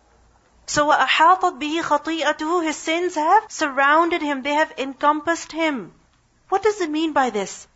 So 0.69 0.87
وَأَحَاطَتْ 0.91 1.59
بِهِ 1.59 1.81
خَطِيئَتُهُ 1.81 2.63
His 2.63 2.75
sins 2.75 3.15
have 3.15 3.49
surrounded 3.49 4.21
him. 4.21 4.41
They 4.41 4.53
have 4.53 4.73
encompassed 4.77 5.53
him. 5.53 5.93
What 6.49 6.61
does 6.61 6.81
it 6.81 6.89
mean 6.89 7.13
by 7.13 7.29
this? 7.29 7.67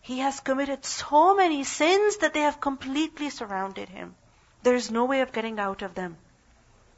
He 0.00 0.18
has 0.18 0.40
committed 0.40 0.84
so 0.84 1.36
many 1.36 1.62
sins 1.62 2.16
that 2.16 2.34
they 2.34 2.40
have 2.40 2.60
completely 2.60 3.30
surrounded 3.30 3.88
him. 3.88 4.16
There 4.64 4.74
is 4.74 4.90
no 4.90 5.04
way 5.04 5.20
of 5.20 5.32
getting 5.32 5.60
out 5.60 5.82
of 5.82 5.94
them. 5.94 6.16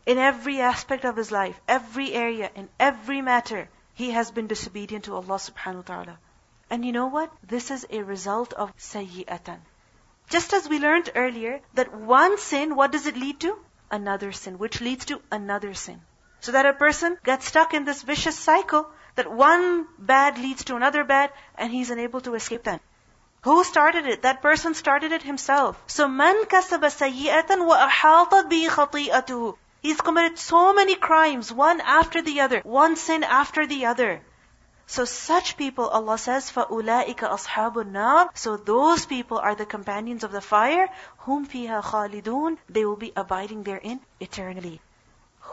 In 0.06 0.16
every 0.16 0.62
aspect 0.62 1.04
of 1.04 1.16
his 1.16 1.30
life, 1.30 1.60
every 1.68 2.14
area, 2.14 2.50
in 2.54 2.70
every 2.80 3.20
matter, 3.20 3.68
he 3.92 4.12
has 4.12 4.30
been 4.30 4.46
disobedient 4.46 5.04
to 5.04 5.14
Allah 5.14 5.36
subhanahu 5.36 5.76
wa 5.76 5.82
ta'ala. 5.82 6.18
And 6.70 6.84
you 6.86 6.92
know 6.92 7.06
what? 7.06 7.30
This 7.42 7.70
is 7.70 7.86
a 7.90 8.02
result 8.02 8.54
of 8.54 8.74
sayyi'atan. 8.78 9.60
Just 10.30 10.54
as 10.54 10.68
we 10.68 10.78
learned 10.78 11.12
earlier 11.14 11.60
that 11.74 11.94
one 11.94 12.38
sin, 12.38 12.74
what 12.76 12.92
does 12.92 13.06
it 13.06 13.16
lead 13.18 13.40
to? 13.40 13.58
Another 13.94 14.32
sin, 14.32 14.58
which 14.58 14.80
leads 14.80 15.04
to 15.06 15.20
another 15.30 15.72
sin. 15.72 16.00
So 16.40 16.52
that 16.52 16.66
a 16.66 16.72
person 16.72 17.16
gets 17.22 17.46
stuck 17.46 17.74
in 17.74 17.84
this 17.84 18.02
vicious 18.02 18.36
cycle, 18.36 18.88
that 19.14 19.30
one 19.30 19.86
bad 19.98 20.38
leads 20.38 20.64
to 20.64 20.76
another 20.76 21.04
bad, 21.04 21.30
and 21.56 21.70
he's 21.72 21.90
unable 21.90 22.20
to 22.22 22.34
escape 22.34 22.64
that. 22.64 22.80
Who 23.42 23.62
started 23.62 24.06
it? 24.06 24.22
That 24.22 24.42
person 24.42 24.74
started 24.74 25.12
it 25.12 25.22
himself. 25.22 25.80
So 25.86 26.08
man 26.08 26.44
kasaba 26.46 26.90
sayyi'atan 26.96 27.66
wa 27.66 27.88
ahatat 27.88 28.50
bi 28.50 28.66
khati'atuhu. 28.76 29.56
He's 29.82 30.00
committed 30.00 30.38
so 30.38 30.74
many 30.74 30.96
crimes, 30.96 31.52
one 31.52 31.80
after 31.80 32.22
the 32.22 32.40
other, 32.40 32.60
one 32.64 32.96
sin 32.96 33.22
after 33.22 33.66
the 33.66 33.86
other. 33.86 34.22
So 34.87 35.05
such 35.05 35.55
people, 35.55 35.87
Allah 35.87 36.17
says, 36.17 36.49
فَأُولَٰئِكَ 36.51 37.17
أَصْحَابُ 37.17 37.75
النَّارِ 37.75 38.35
So 38.35 38.57
those 38.57 39.05
people 39.05 39.37
are 39.37 39.53
the 39.53 39.67
companions 39.67 40.23
of 40.23 40.31
the 40.31 40.41
fire, 40.41 40.89
whom 41.19 41.45
فِيهَا 41.47 41.83
خَالِدُونَ 41.83 42.57
They 42.67 42.85
will 42.85 42.95
be 42.95 43.13
abiding 43.15 43.61
therein 43.61 44.01
eternally. 44.19 44.81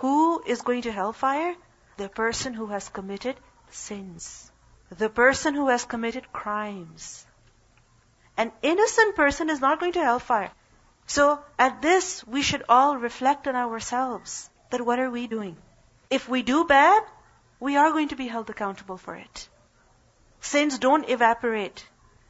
Who 0.00 0.42
is 0.42 0.62
going 0.62 0.82
to 0.82 0.92
hellfire? 0.92 1.54
The 1.98 2.08
person 2.08 2.54
who 2.54 2.68
has 2.68 2.88
committed 2.88 3.36
sins. 3.70 4.50
The 4.88 5.10
person 5.10 5.54
who 5.54 5.68
has 5.68 5.84
committed 5.84 6.32
crimes. 6.32 7.26
An 8.38 8.52
innocent 8.62 9.16
person 9.16 9.50
is 9.50 9.60
not 9.60 9.80
going 9.80 9.92
to 9.92 10.02
hellfire. 10.02 10.50
So 11.06 11.38
at 11.58 11.82
this, 11.82 12.26
we 12.26 12.42
should 12.42 12.64
all 12.68 12.96
reflect 12.96 13.46
on 13.46 13.54
ourselves 13.54 14.48
that 14.70 14.80
what 14.80 14.98
are 14.98 15.10
we 15.10 15.26
doing? 15.26 15.56
If 16.10 16.28
we 16.28 16.42
do 16.42 16.64
bad, 16.64 17.02
we 17.61 17.77
are 17.77 17.91
going 17.91 18.09
to 18.09 18.17
be 18.17 18.27
held 18.27 18.49
accountable 18.49 18.97
for 18.97 19.15
it. 19.15 19.47
Sins 20.41 20.77
don't 20.79 21.07
evaporate. 21.07 21.85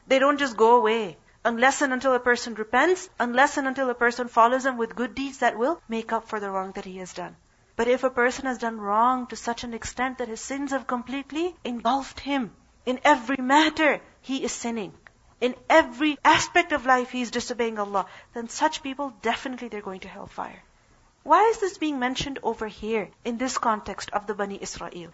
They 0.06 0.20
don't 0.20 0.38
just 0.38 0.56
go 0.56 0.76
away. 0.76 1.16
Unless 1.44 1.82
and 1.82 1.92
until 1.92 2.14
a 2.14 2.20
person 2.20 2.54
repents, 2.54 3.10
unless 3.18 3.56
and 3.56 3.66
until 3.66 3.90
a 3.90 3.94
person 3.94 4.28
follows 4.28 4.62
them 4.62 4.76
with 4.76 4.94
good 4.94 5.16
deeds 5.16 5.38
that 5.38 5.58
will 5.58 5.82
make 5.88 6.12
up 6.12 6.28
for 6.28 6.38
the 6.38 6.50
wrong 6.50 6.70
that 6.72 6.84
he 6.84 6.98
has 6.98 7.14
done. 7.14 7.34
But 7.74 7.88
if 7.88 8.04
a 8.04 8.10
person 8.10 8.46
has 8.46 8.58
done 8.58 8.80
wrong 8.80 9.26
to 9.28 9.36
such 9.36 9.64
an 9.64 9.74
extent 9.74 10.18
that 10.18 10.28
his 10.28 10.40
sins 10.40 10.70
have 10.70 10.86
completely 10.86 11.56
engulfed 11.64 12.20
him, 12.20 12.54
in 12.86 13.00
every 13.02 13.38
matter 13.38 14.00
he 14.20 14.44
is 14.44 14.52
sinning 14.52 14.92
in 15.42 15.56
every 15.68 16.16
aspect 16.24 16.70
of 16.70 16.86
life 16.86 17.10
he 17.10 17.20
is 17.20 17.32
disobeying 17.32 17.76
Allah, 17.76 18.06
then 18.32 18.48
such 18.48 18.80
people 18.80 19.12
definitely 19.22 19.66
they're 19.66 19.82
going 19.82 19.98
to 20.00 20.08
hellfire. 20.08 20.62
Why 21.24 21.42
is 21.46 21.58
this 21.58 21.78
being 21.78 21.98
mentioned 21.98 22.38
over 22.44 22.68
here 22.68 23.10
in 23.24 23.38
this 23.38 23.58
context 23.58 24.10
of 24.12 24.28
the 24.28 24.34
Bani 24.34 24.58
Israel? 24.62 25.10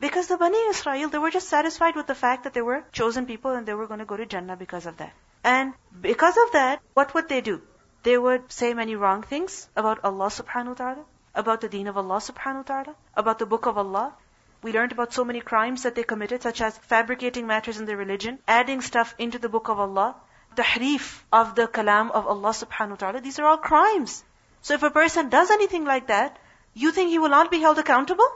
Because 0.00 0.28
the 0.28 0.36
Bani 0.36 0.58
Israel, 0.70 1.08
they 1.08 1.18
were 1.18 1.30
just 1.30 1.48
satisfied 1.48 1.96
with 1.96 2.06
the 2.06 2.14
fact 2.14 2.44
that 2.44 2.54
they 2.54 2.62
were 2.62 2.84
chosen 2.92 3.26
people 3.26 3.52
and 3.52 3.66
they 3.66 3.74
were 3.74 3.86
going 3.86 4.00
to 4.00 4.06
go 4.06 4.16
to 4.16 4.26
Jannah 4.26 4.56
because 4.56 4.86
of 4.86 4.96
that. 4.98 5.12
And 5.42 5.74
because 6.00 6.36
of 6.36 6.52
that, 6.52 6.80
what 6.94 7.14
would 7.14 7.28
they 7.28 7.40
do? 7.40 7.60
They 8.04 8.16
would 8.16 8.52
say 8.52 8.74
many 8.74 8.94
wrong 8.94 9.22
things 9.22 9.68
about 9.76 10.04
Allah 10.04 10.26
subhanahu 10.26 10.68
wa 10.68 10.74
ta'ala, 10.74 11.04
about 11.34 11.60
the 11.60 11.68
deen 11.68 11.88
of 11.88 11.96
Allah 11.96 12.18
subhanahu 12.18 12.68
wa 12.68 12.70
ta'ala, 12.74 12.96
about 13.16 13.38
the 13.38 13.46
book 13.46 13.66
of 13.66 13.76
Allah, 13.76 14.14
we 14.60 14.72
learned 14.72 14.92
about 14.92 15.12
so 15.12 15.24
many 15.24 15.40
crimes 15.40 15.84
that 15.84 15.94
they 15.94 16.02
committed, 16.02 16.42
such 16.42 16.60
as 16.60 16.76
fabricating 16.78 17.46
matters 17.46 17.78
in 17.78 17.84
their 17.86 17.96
religion, 17.96 18.40
adding 18.48 18.80
stuff 18.80 19.14
into 19.18 19.38
the 19.38 19.48
book 19.48 19.68
of 19.68 19.78
Allah, 19.78 20.16
the 20.56 20.62
tahrif 20.62 21.22
of 21.32 21.54
the 21.54 21.68
kalam 21.68 22.10
of 22.10 22.26
Allah 22.26 22.50
subhanahu 22.50 22.90
wa 22.90 22.96
ta'ala. 22.96 23.20
These 23.20 23.38
are 23.38 23.46
all 23.46 23.58
crimes. 23.58 24.24
So 24.62 24.74
if 24.74 24.82
a 24.82 24.90
person 24.90 25.28
does 25.28 25.52
anything 25.52 25.84
like 25.84 26.08
that, 26.08 26.38
you 26.74 26.90
think 26.90 27.10
he 27.10 27.20
will 27.20 27.28
not 27.28 27.52
be 27.52 27.60
held 27.60 27.78
accountable? 27.78 28.28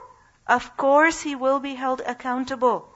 Of 0.46 0.76
course 0.76 1.20
he 1.20 1.34
will 1.34 1.60
be 1.60 1.74
held 1.74 2.00
accountable. 2.00 2.94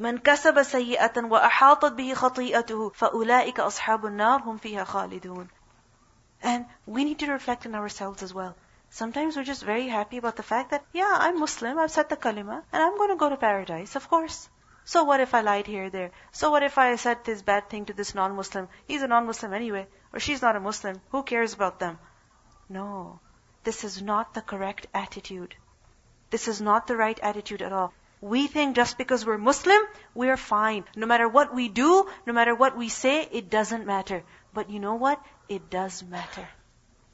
من 0.00 0.18
كسب 0.18 0.62
سيئة 0.62 1.24
وأحاطت 1.24 1.92
به 1.92 2.14
خطيئته 2.14 2.90
فأولئك 2.90 3.60
أصحاب 3.60 4.06
النار 4.06 4.40
هم 4.40 4.58
فيها 4.58 4.84
خالدون. 4.84 5.48
And 6.42 6.66
we 6.86 7.04
need 7.04 7.18
to 7.20 7.30
reflect 7.30 7.66
on 7.66 7.74
ourselves 7.74 8.22
as 8.22 8.34
well. 8.34 8.54
Sometimes 8.90 9.36
we're 9.36 9.44
just 9.44 9.64
very 9.64 9.88
happy 9.88 10.18
about 10.18 10.36
the 10.36 10.42
fact 10.42 10.70
that, 10.70 10.84
yeah, 10.92 11.16
I'm 11.18 11.40
Muslim, 11.40 11.78
I've 11.78 11.90
said 11.90 12.08
the 12.08 12.16
kalima, 12.16 12.62
and 12.72 12.82
I'm 12.82 12.96
going 12.96 13.10
to 13.10 13.16
go 13.16 13.28
to 13.28 13.36
paradise, 13.36 13.96
of 13.96 14.08
course. 14.08 14.48
So 14.84 15.04
what 15.04 15.20
if 15.20 15.34
I 15.34 15.40
lied 15.40 15.66
here 15.66 15.86
or 15.86 15.90
there? 15.90 16.10
So 16.30 16.50
what 16.50 16.62
if 16.62 16.76
I 16.76 16.94
said 16.96 17.24
this 17.24 17.42
bad 17.42 17.70
thing 17.70 17.86
to 17.86 17.92
this 17.92 18.14
non-Muslim? 18.14 18.68
He's 18.86 19.02
a 19.02 19.08
non-Muslim 19.08 19.52
anyway, 19.52 19.86
or 20.12 20.20
she's 20.20 20.42
not 20.42 20.56
a 20.56 20.60
Muslim. 20.60 21.00
Who 21.10 21.22
cares 21.22 21.54
about 21.54 21.80
them? 21.80 21.98
No. 22.68 23.20
This 23.64 23.82
is 23.82 24.02
not 24.02 24.34
the 24.34 24.42
correct 24.42 24.86
attitude. 24.92 25.56
This 26.29 26.47
is 26.47 26.61
not 26.61 26.87
the 26.87 26.95
right 26.95 27.19
attitude 27.21 27.61
at 27.61 27.73
all. 27.73 27.93
We 28.21 28.47
think 28.47 28.75
just 28.75 28.97
because 28.97 29.25
we're 29.25 29.37
Muslim, 29.37 29.79
we're 30.13 30.37
fine. 30.37 30.83
No 30.95 31.07
matter 31.07 31.27
what 31.27 31.55
we 31.55 31.69
do, 31.69 32.07
no 32.25 32.33
matter 32.33 32.53
what 32.53 32.77
we 32.77 32.89
say, 32.89 33.27
it 33.31 33.49
doesn't 33.49 33.85
matter. 33.85 34.23
But 34.53 34.69
you 34.69 34.79
know 34.79 34.95
what? 34.95 35.23
It 35.47 35.69
does 35.69 36.03
matter. 36.03 36.47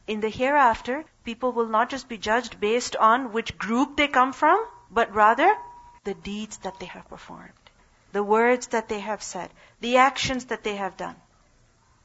In 0.08 0.20
the 0.20 0.30
hereafter, 0.30 1.06
people 1.24 1.52
will 1.52 1.68
not 1.68 1.90
just 1.90 2.08
be 2.08 2.18
judged 2.18 2.60
based 2.60 2.96
on 2.96 3.32
which 3.32 3.58
group 3.58 3.98
they 3.98 4.08
come 4.08 4.34
from, 4.34 4.66
but 4.92 5.14
rather 5.14 5.56
the 6.04 6.14
deeds 6.14 6.58
that 6.58 6.80
they 6.80 6.86
have 6.86 7.10
performed, 7.10 7.52
the 8.12 8.24
words 8.24 8.68
that 8.68 8.88
they 8.88 9.00
have 9.00 9.24
said, 9.24 9.50
the 9.82 9.98
actions 9.98 10.46
that 10.46 10.64
they 10.64 10.76
have 10.76 10.98
done. 10.98 11.16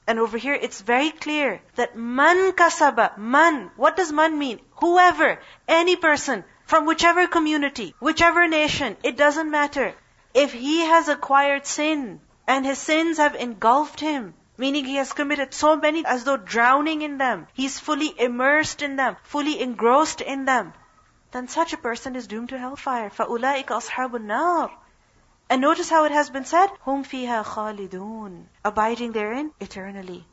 And 0.06 0.18
over 0.18 0.38
here, 0.38 0.54
it's 0.54 0.80
very 0.80 1.10
clear 1.10 1.60
that 1.76 1.94
man 1.94 2.52
kasaba, 2.52 3.16
man, 3.16 3.70
what 3.76 3.96
does 3.96 4.10
man 4.10 4.38
mean? 4.38 4.60
Whoever, 4.76 5.38
any 5.68 5.96
person, 5.96 6.44
from 6.69 6.85
whichever 6.85 7.27
community, 7.27 7.95
whichever 7.99 8.47
nation, 8.47 8.97
it 9.03 9.17
doesn't 9.17 9.49
matter. 9.49 9.93
If 10.33 10.53
he 10.53 10.81
has 10.81 11.07
acquired 11.07 11.65
sin, 11.65 12.21
and 12.47 12.65
his 12.65 12.77
sins 12.77 13.17
have 13.17 13.35
engulfed 13.35 13.99
him, 13.99 14.33
Meaning 14.57 14.85
he 14.85 14.95
has 14.95 15.11
committed 15.11 15.53
so 15.53 15.75
many 15.75 16.05
as 16.05 16.23
though 16.23 16.37
drowning 16.37 17.01
in 17.01 17.17
them. 17.17 17.47
He's 17.53 17.77
fully 17.77 18.17
immersed 18.17 18.81
in 18.81 18.95
them, 18.95 19.17
fully 19.23 19.59
engrossed 19.59 20.21
in 20.21 20.45
them. 20.45 20.73
Then 21.31 21.49
such 21.49 21.73
a 21.73 21.77
person 21.77 22.15
is 22.15 22.27
doomed 22.27 22.49
to 22.49 22.57
hellfire. 22.57 23.09
فَأُولَٰئِكَ 23.09 23.65
أَصْحَابُ 23.65 24.11
النَّارِ 24.11 24.71
And 25.49 25.59
notice 25.59 25.89
how 25.89 26.05
it 26.05 26.13
has 26.13 26.29
been 26.29 26.45
said, 26.45 26.69
هُمْ 26.85 27.03
فِيهَا 27.03 27.43
خَالِدُونَ 27.43 28.45
Abiding 28.63 29.11
therein 29.11 29.51
eternally. 29.59 30.25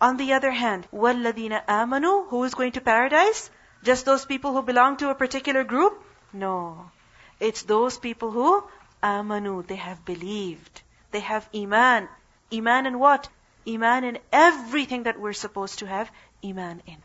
On 0.00 0.16
the 0.16 0.32
other 0.32 0.50
hand, 0.50 0.88
وَالَّذِينَ 0.90 1.66
آمَنُوا 1.66 2.28
Who 2.28 2.44
is 2.44 2.54
going 2.54 2.72
to 2.72 2.80
paradise? 2.80 3.50
Just 3.83 4.05
those 4.05 4.25
people 4.25 4.53
who 4.53 4.61
belong 4.61 4.97
to 4.97 5.09
a 5.09 5.15
particular 5.15 5.63
group? 5.63 6.03
No. 6.33 6.91
It's 7.39 7.63
those 7.63 7.97
people 7.97 8.31
who 8.31 8.63
amanu, 9.01 9.65
they 9.65 9.77
have 9.77 10.03
believed. 10.05 10.81
They 11.11 11.21
have 11.21 11.47
iman. 11.55 12.09
Iman 12.51 12.85
in 12.85 12.99
what? 12.99 13.29
Iman 13.67 14.03
in 14.03 14.19
everything 14.31 15.03
that 15.03 15.19
we're 15.19 15.33
supposed 15.33 15.79
to 15.79 15.87
have 15.87 16.11
Iman 16.43 16.81
in. 16.87 16.97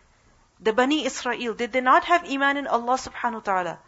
The 0.61 0.73
Bani 0.73 1.05
Israel, 1.05 1.55
did 1.55 1.73
they 1.73 1.81
not 1.81 2.05
have 2.05 2.25
Iman 2.31 2.57
in 2.57 2.67
Allah 2.67 2.97
subhanahu 2.97 3.35
wa 3.35 3.41
ta'ala? 3.41 3.79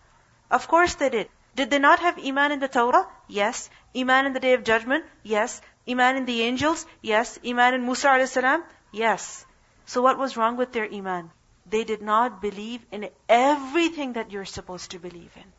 Of 0.50 0.68
course 0.68 0.94
they 0.94 1.08
did. 1.08 1.28
Did 1.54 1.70
they 1.70 1.78
not 1.78 2.00
have 2.00 2.18
Iman 2.18 2.52
in 2.52 2.60
the 2.60 2.68
Torah? 2.68 3.06
Yes. 3.28 3.70
Iman 3.96 4.26
in 4.26 4.32
the 4.32 4.40
Day 4.40 4.52
of 4.54 4.64
Judgment? 4.64 5.04
Yes. 5.22 5.62
Iman 5.88 6.16
in 6.16 6.26
the 6.26 6.42
angels? 6.42 6.84
Yes. 7.00 7.38
Iman 7.46 7.74
in 7.74 7.84
Musa 7.84 8.08
alayhi 8.08 8.28
salam? 8.28 8.62
Yes. 8.92 9.46
So 9.86 10.02
what 10.02 10.18
was 10.18 10.36
wrong 10.36 10.56
with 10.56 10.72
their 10.72 10.92
Iman? 10.92 11.30
They 11.68 11.85
did 11.85 12.02
not 12.02 12.40
believe 12.40 12.85
in 12.92 13.08
everything 13.28 14.12
that 14.14 14.30
you're 14.30 14.44
supposed 14.44 14.92
to 14.92 14.99
believe 14.99 15.32
in. 15.37 15.52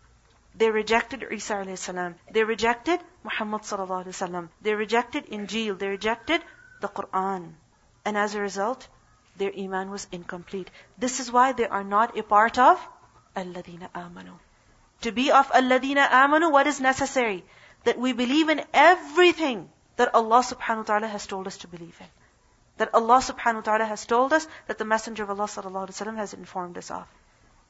They 0.56 0.72
rejected 0.72 1.24
Isa 1.32 1.56
alayhi 1.56 1.78
salam. 1.78 2.16
They 2.32 2.44
rejected 2.44 3.00
Muhammad 3.24 3.62
sallallahu 3.62 4.06
alayhi 4.06 4.16
wasallam. 4.18 4.50
They 4.62 4.74
rejected 4.74 5.28
Injil. 5.28 5.78
They 5.78 5.88
rejected 5.88 6.42
the 6.82 6.88
Quran. 6.88 7.54
And 8.06 8.18
as 8.18 8.36
a 8.36 8.42
result, 8.42 8.88
their 9.38 9.52
iman 9.66 9.92
was 9.92 10.08
incomplete. 10.12 10.72
This 10.98 11.20
is 11.20 11.32
why 11.32 11.52
they 11.52 11.68
are 11.68 11.84
not 11.84 12.18
a 12.18 12.24
part 12.24 12.58
of 12.58 12.82
Alladina 13.36 13.92
amanu. 13.92 14.40
To 15.02 15.12
be 15.12 15.32
of 15.32 15.50
Alladina 15.50 16.08
amanu, 16.08 16.52
what 16.52 16.66
is 16.68 16.82
necessary? 16.82 17.44
That 17.84 18.00
we 18.00 18.14
believe 18.14 18.50
in 18.50 18.64
everything 18.74 19.70
that 19.98 20.16
Allah 20.16 20.40
subhanahu 20.40 20.78
wa 20.78 20.90
ta'ala 20.92 21.08
has 21.08 21.28
told 21.28 21.48
us 21.48 21.58
to 21.60 21.68
believe 21.68 22.00
in 22.00 22.08
That 22.76 22.95
Allah 22.95 23.19
subhanahu 23.19 23.55
wa 23.57 23.61
ta'ala 23.61 23.85
has 23.85 24.07
told 24.07 24.33
us, 24.33 24.47
that 24.67 24.79
the 24.79 24.85
Messenger 24.85 25.25
of 25.25 25.31
Allah 25.31 25.45
sallallahu 25.45 25.88
alayhi 25.88 26.07
wa 26.07 26.12
has 26.19 26.35
informed 26.35 26.79
us 26.79 26.91
of. 26.91 27.07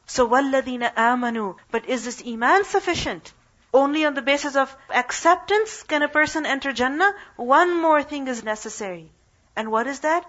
So, 0.06 0.28
وَالَّذِينَ 0.28 0.94
آمَنُوا 0.94 1.56
But 1.70 1.86
is 1.88 2.04
this 2.04 2.22
iman 2.26 2.64
sufficient? 2.64 3.32
Only 3.72 4.04
on 4.04 4.14
the 4.14 4.22
basis 4.22 4.56
of 4.56 4.76
acceptance 4.90 5.82
can 5.82 6.02
a 6.02 6.08
person 6.08 6.44
enter 6.44 6.72
Jannah. 6.72 7.14
One 7.36 7.80
more 7.80 8.02
thing 8.02 8.28
is 8.28 8.44
necessary. 8.44 9.10
And 9.56 9.70
what 9.70 9.86
is 9.86 10.00
that? 10.00 10.24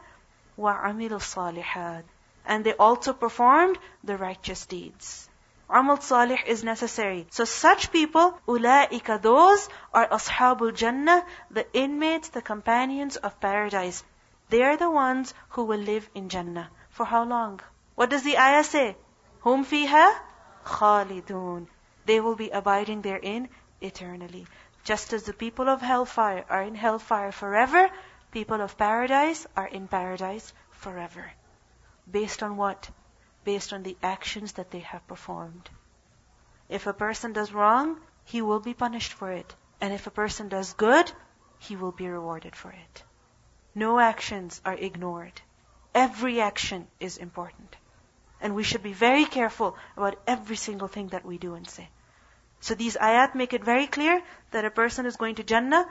وَعَمِلُوا 0.57 1.09
الصَّالِحَاتِ 1.09 2.03
and 2.45 2.63
they 2.63 2.73
also 2.73 3.13
performed 3.13 3.77
the 4.03 4.17
righteous 4.17 4.65
deeds. 4.65 5.29
Amal 5.69 6.01
salih 6.01 6.37
is 6.45 6.63
necessary. 6.63 7.25
So 7.31 7.45
such 7.45 7.91
people, 7.91 8.37
ulaika, 8.47 9.21
those 9.21 9.69
are 9.93 10.07
ashabul 10.07 10.75
jannah, 10.75 11.25
the 11.49 11.65
inmates, 11.73 12.29
the 12.29 12.41
companions 12.41 13.15
of 13.15 13.39
paradise. 13.39 14.03
They 14.50 14.62
are 14.62 14.76
the 14.76 14.90
ones 14.90 15.34
who 15.50 15.64
will 15.64 15.80
live 15.80 16.08
in 16.14 16.28
Jannah. 16.28 16.70
For 16.90 17.04
how 17.04 17.24
long? 17.24 17.60
What 17.94 18.10
does 18.10 18.22
the 18.22 18.38
ayah 18.38 18.64
say? 18.64 18.96
Hum 19.40 19.64
fiha 19.64 20.18
khalidun. 20.64 21.66
They 22.06 22.20
will 22.20 22.34
be 22.34 22.50
abiding 22.50 23.02
therein 23.02 23.48
eternally. 23.80 24.46
Just 24.84 25.12
as 25.12 25.24
the 25.24 25.34
people 25.34 25.68
of 25.68 25.82
hellfire 25.82 26.46
are 26.48 26.62
in 26.62 26.74
hellfire 26.74 27.32
forever, 27.32 27.90
people 28.30 28.62
of 28.62 28.78
paradise 28.78 29.46
are 29.54 29.66
in 29.66 29.86
paradise 29.86 30.52
forever. 30.70 31.30
Based 32.10 32.42
on 32.42 32.56
what? 32.56 32.88
Based 33.44 33.72
on 33.74 33.82
the 33.82 33.96
actions 34.02 34.52
that 34.52 34.70
they 34.70 34.80
have 34.80 35.06
performed. 35.06 35.68
If 36.68 36.86
a 36.86 36.92
person 36.94 37.34
does 37.34 37.52
wrong, 37.52 38.00
he 38.24 38.40
will 38.40 38.60
be 38.60 38.74
punished 38.74 39.12
for 39.12 39.30
it. 39.30 39.54
And 39.80 39.92
if 39.92 40.06
a 40.06 40.10
person 40.10 40.48
does 40.48 40.72
good, 40.72 41.12
he 41.58 41.76
will 41.76 41.92
be 41.92 42.08
rewarded 42.08 42.56
for 42.56 42.70
it. 42.70 43.02
No 43.78 44.00
actions 44.00 44.60
are 44.64 44.74
ignored. 44.74 45.40
Every 45.94 46.40
action 46.40 46.88
is 46.98 47.16
important. 47.16 47.76
And 48.40 48.56
we 48.56 48.64
should 48.64 48.82
be 48.82 48.92
very 48.92 49.24
careful 49.24 49.76
about 49.96 50.20
every 50.26 50.56
single 50.56 50.88
thing 50.88 51.08
that 51.08 51.24
we 51.24 51.38
do 51.38 51.54
and 51.54 51.68
say. 51.68 51.88
So 52.60 52.74
these 52.74 52.96
ayat 52.96 53.36
make 53.36 53.52
it 53.52 53.62
very 53.62 53.86
clear 53.86 54.20
that 54.50 54.64
a 54.64 54.70
person 54.70 55.06
is 55.06 55.16
going 55.16 55.36
to 55.36 55.44
Jannah 55.44 55.86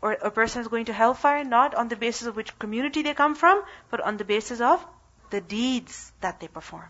or 0.00 0.12
a 0.12 0.30
person 0.30 0.60
is 0.60 0.68
going 0.68 0.84
to 0.84 0.92
hellfire 0.92 1.42
not 1.42 1.74
on 1.74 1.88
the 1.88 1.96
basis 1.96 2.28
of 2.28 2.36
which 2.36 2.56
community 2.60 3.02
they 3.02 3.14
come 3.14 3.34
from, 3.34 3.64
but 3.90 4.00
on 4.00 4.16
the 4.18 4.24
basis 4.24 4.60
of 4.60 4.84
the 5.30 5.40
deeds 5.40 6.12
that 6.20 6.38
they 6.38 6.48
perform. 6.48 6.88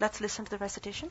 Let's 0.00 0.22
listen 0.22 0.46
to 0.46 0.50
the 0.50 0.58
recitation. 0.58 1.10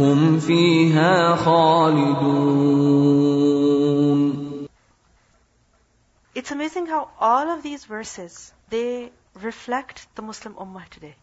هم 0.00 0.38
فيها 0.38 1.36
خالدون 1.36 2.74
It's 6.34 6.50
amazing 6.50 6.86
how 6.86 7.10
all 7.20 7.48
of 7.50 7.62
these 7.62 7.84
verses, 7.84 8.52
they 8.68 9.12
reflect 9.34 10.08
the 10.16 10.22
Muslim 10.22 10.54
Ummah 10.54 10.88
today. 10.90 11.14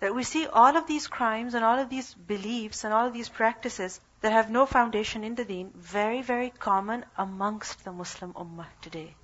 That 0.00 0.14
we 0.14 0.24
see 0.24 0.46
all 0.46 0.76
of 0.76 0.86
these 0.86 1.06
crimes 1.06 1.54
and 1.54 1.64
all 1.64 1.78
of 1.78 1.88
these 1.88 2.12
beliefs 2.14 2.82
and 2.84 2.92
all 2.92 3.06
of 3.06 3.12
these 3.12 3.28
practices 3.28 4.00
that 4.20 4.32
have 4.32 4.50
no 4.50 4.66
foundation 4.66 5.22
in 5.24 5.36
the 5.36 5.44
deen, 5.44 5.70
very, 5.76 6.22
very 6.22 6.50
common 6.50 7.04
amongst 7.16 7.84
the 7.84 7.92
Muslim 7.92 8.32
Ummah 8.34 8.66
today. 8.80 9.14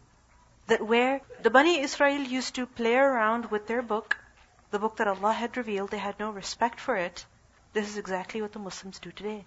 That 0.69 0.87
where 0.87 1.21
the 1.43 1.51
Bani 1.51 1.81
Israel 1.81 2.23
used 2.23 2.55
to 2.55 2.67
play 2.67 2.97
around 2.97 3.51
with 3.51 3.67
their 3.67 3.83
book, 3.83 4.17
the 4.71 4.79
book 4.79 4.97
that 4.97 5.09
Allah 5.09 5.33
had 5.33 5.57
revealed, 5.57 5.91
they 5.91 5.99
had 5.99 6.19
no 6.21 6.31
respect 6.31 6.81
for 6.81 6.97
it. 6.97 7.27
this 7.74 7.90
is 7.90 7.98
exactly 7.98 8.40
what 8.40 8.52
the 8.54 8.60
Muslims 8.60 9.00
do 9.00 9.12
today. 9.12 9.46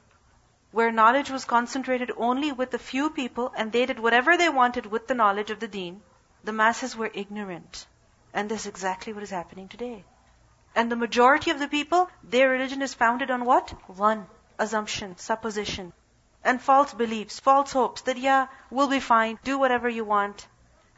Where 0.73 0.91
knowledge 0.91 1.31
was 1.31 1.45
concentrated 1.45 2.11
only 2.17 2.51
with 2.51 2.75
a 2.75 2.79
few 2.79 3.09
people 3.09 3.53
and 3.57 3.71
they 3.71 3.87
did 3.87 4.01
whatever 4.01 4.37
they 4.37 4.49
wanted 4.49 4.87
with 4.87 5.07
the 5.07 5.15
knowledge 5.15 5.51
of 5.51 5.61
the 5.61 5.69
deen, 5.69 6.03
the 6.43 6.53
masses 6.53 6.97
were 6.97 7.11
ignorant. 7.15 7.87
And 8.35 8.49
this 8.49 8.63
is 8.63 8.67
exactly 8.67 9.13
what 9.13 9.23
is 9.23 9.31
happening 9.31 9.69
today. 9.69 10.05
And 10.75 10.91
the 10.91 10.97
majority 10.97 11.53
of 11.53 11.61
the 11.61 11.69
people, 11.69 12.11
their 12.25 12.51
religion 12.51 12.83
is 12.83 12.95
founded 12.95 13.31
on 13.31 13.45
what? 13.45 13.71
One, 13.87 14.27
assumption, 14.59 15.17
supposition, 15.17 15.93
and 16.43 16.61
false 16.61 16.93
beliefs, 16.93 17.39
false 17.39 17.73
hopes 17.73 18.03
that 18.03 18.19
yeah, 18.19 18.49
we'll 18.71 18.89
be 18.89 19.01
fine, 19.01 19.39
do 19.45 19.57
whatever 19.57 19.89
you 19.89 20.05
want. 20.05 20.49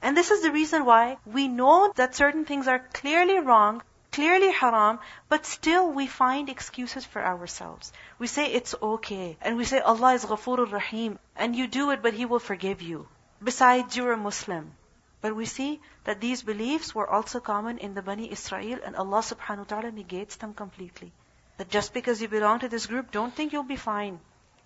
And 0.00 0.16
this 0.16 0.30
is 0.30 0.42
the 0.42 0.50
reason 0.50 0.86
why 0.86 1.18
we 1.26 1.46
know 1.46 1.92
that 1.96 2.14
certain 2.14 2.46
things 2.46 2.66
are 2.66 2.78
clearly 2.78 3.38
wrong, 3.38 3.82
clearly 4.18 4.50
haram, 4.50 4.98
but 5.28 5.46
still 5.46 5.92
we 5.92 6.08
find 6.08 6.48
excuses 6.48 7.04
for 7.04 7.24
ourselves. 7.24 7.92
We 8.18 8.26
say 8.26 8.46
it's 8.52 8.74
okay, 8.82 9.36
and 9.40 9.56
we 9.56 9.64
say 9.64 9.78
Allah 9.78 10.14
is 10.14 10.24
Ghafurur 10.24 10.72
Rahim, 10.72 11.20
and 11.36 11.54
you 11.54 11.68
do 11.68 11.90
it, 11.92 12.02
but 12.02 12.14
He 12.14 12.24
will 12.24 12.40
forgive 12.40 12.82
you. 12.82 13.06
Besides, 13.40 13.96
you're 13.96 14.14
a 14.14 14.16
Muslim. 14.16 14.72
But 15.20 15.36
we 15.36 15.44
see 15.44 15.80
that 16.02 16.20
these 16.20 16.42
beliefs 16.42 16.92
were 16.96 17.08
also 17.08 17.38
common 17.38 17.78
in 17.78 17.94
the 17.94 18.02
Bani 18.02 18.32
Israel, 18.36 18.80
and 18.84 18.96
Allah 18.96 19.20
subhanahu 19.28 19.66
wa 19.66 19.70
ta'ala 19.72 19.92
negates 19.92 20.34
them 20.34 20.52
completely. 20.52 21.12
That 21.58 21.70
just 21.76 21.94
because 21.94 22.20
you 22.20 22.26
belong 22.26 22.58
to 22.60 22.68
this 22.68 22.86
group, 22.86 23.12
don't 23.12 23.36
think 23.36 23.52
you'll 23.52 23.70
be 23.70 23.82
fine. 23.84 24.18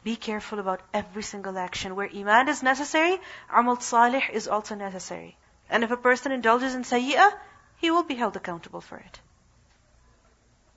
Be 0.03 0.17
careful 0.17 0.61
about 0.61 0.81
every 0.95 1.23
single 1.23 1.59
action. 1.59 1.95
Where 1.95 2.09
iman 2.23 2.49
is 2.49 2.63
necessary, 2.63 3.21
amal 3.61 3.81
salih 3.81 4.23
is 4.33 4.49
also 4.49 4.77
necessary. 4.77 5.37
And 5.69 5.85
if 5.85 5.91
a 5.91 6.01
person 6.09 6.33
indulges 6.33 6.75
in 6.75 6.85
sayyah, 6.85 7.31
he 7.85 7.91
will 7.91 8.09
be 8.15 8.19
held 8.25 8.41
accountable 8.41 8.81
for 8.81 8.97
it 8.97 9.22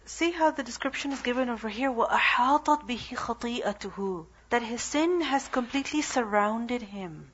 See 0.04 0.30
how 0.30 0.50
the 0.50 0.62
description 0.62 1.12
is 1.12 1.22
given 1.22 1.48
over 1.48 1.68
here. 1.68 1.90
وَأَحَاطَتْ 1.90 2.86
بِهِ 2.86 3.16
خَطِيئَتُهُ 3.16 4.26
That 4.50 4.62
his 4.62 4.82
sin 4.82 5.22
has 5.22 5.48
completely 5.48 6.02
surrounded 6.02 6.82
him. 6.82 7.30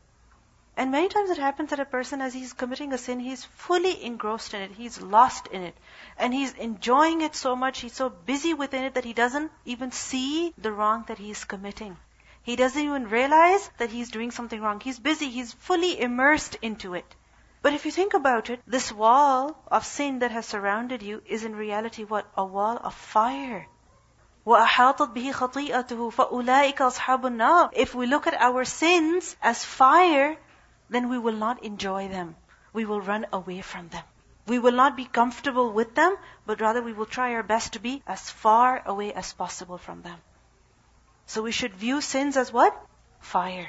And 0.76 0.90
many 0.90 1.08
times 1.08 1.30
it 1.30 1.38
happens 1.38 1.70
that 1.70 1.80
a 1.80 1.84
person, 1.84 2.20
as 2.20 2.34
he's 2.34 2.52
committing 2.52 2.92
a 2.92 2.98
sin, 2.98 3.18
he's 3.18 3.44
fully 3.44 4.04
engrossed 4.04 4.52
in 4.52 4.60
it, 4.60 4.72
he's 4.72 5.00
lost 5.00 5.46
in 5.46 5.62
it, 5.62 5.74
and 6.18 6.34
he's 6.34 6.52
enjoying 6.52 7.22
it 7.22 7.34
so 7.34 7.56
much, 7.56 7.80
he's 7.80 7.94
so 7.94 8.10
busy 8.10 8.52
within 8.52 8.84
it 8.84 8.94
that 8.94 9.04
he 9.04 9.14
doesn't 9.14 9.50
even 9.64 9.90
see 9.90 10.52
the 10.58 10.70
wrong 10.70 11.04
that 11.08 11.18
he's 11.18 11.44
committing. 11.44 11.96
He 12.42 12.56
doesn't 12.56 12.80
even 12.80 13.08
realize 13.08 13.70
that 13.78 13.90
he's 13.90 14.10
doing 14.10 14.30
something 14.30 14.60
wrong. 14.60 14.80
He's 14.80 14.98
busy, 14.98 15.30
he's 15.30 15.52
fully 15.54 15.98
immersed 16.00 16.56
into 16.62 16.94
it. 16.94 17.14
But 17.62 17.72
if 17.72 17.84
you 17.84 17.90
think 17.90 18.14
about 18.14 18.48
it, 18.50 18.62
this 18.66 18.92
wall 18.92 19.56
of 19.66 19.84
sin 19.84 20.20
that 20.20 20.30
has 20.30 20.46
surrounded 20.46 21.02
you 21.02 21.22
is 21.26 21.44
in 21.44 21.56
reality 21.56 22.04
what? 22.04 22.26
A 22.36 22.44
wall 22.44 22.76
of 22.76 22.94
fire. 22.94 23.66
وَأَحَاطَتْ 24.46 25.12
بِهِ 25.12 25.32
خَطِيئَتُهُ 25.32 26.12
فَأُولَٰئِكَ 26.12 26.76
أَصْحَابُ 26.76 27.22
النَّارِ 27.22 27.70
If 27.72 27.94
we 27.94 28.06
look 28.06 28.28
at 28.28 28.40
our 28.40 28.64
sins 28.64 29.36
as 29.42 29.64
fire, 29.64 30.36
then 30.88 31.08
we 31.08 31.18
will 31.18 31.34
not 31.34 31.64
enjoy 31.64 32.06
them. 32.08 32.36
We 32.72 32.84
will 32.84 33.00
run 33.00 33.26
away 33.32 33.60
from 33.62 33.88
them. 33.88 34.04
We 34.46 34.60
will 34.60 34.72
not 34.72 34.96
be 34.96 35.04
comfortable 35.04 35.72
with 35.72 35.96
them, 35.96 36.16
but 36.46 36.60
rather 36.60 36.80
we 36.80 36.92
will 36.92 37.06
try 37.06 37.34
our 37.34 37.42
best 37.42 37.72
to 37.72 37.80
be 37.80 38.02
as 38.06 38.30
far 38.30 38.82
away 38.86 39.12
as 39.12 39.32
possible 39.32 39.78
from 39.78 40.02
them. 40.02 40.20
So 41.26 41.42
we 41.42 41.50
should 41.50 41.74
view 41.74 42.00
sins 42.00 42.36
as 42.36 42.52
what? 42.52 42.80
Fire. 43.18 43.68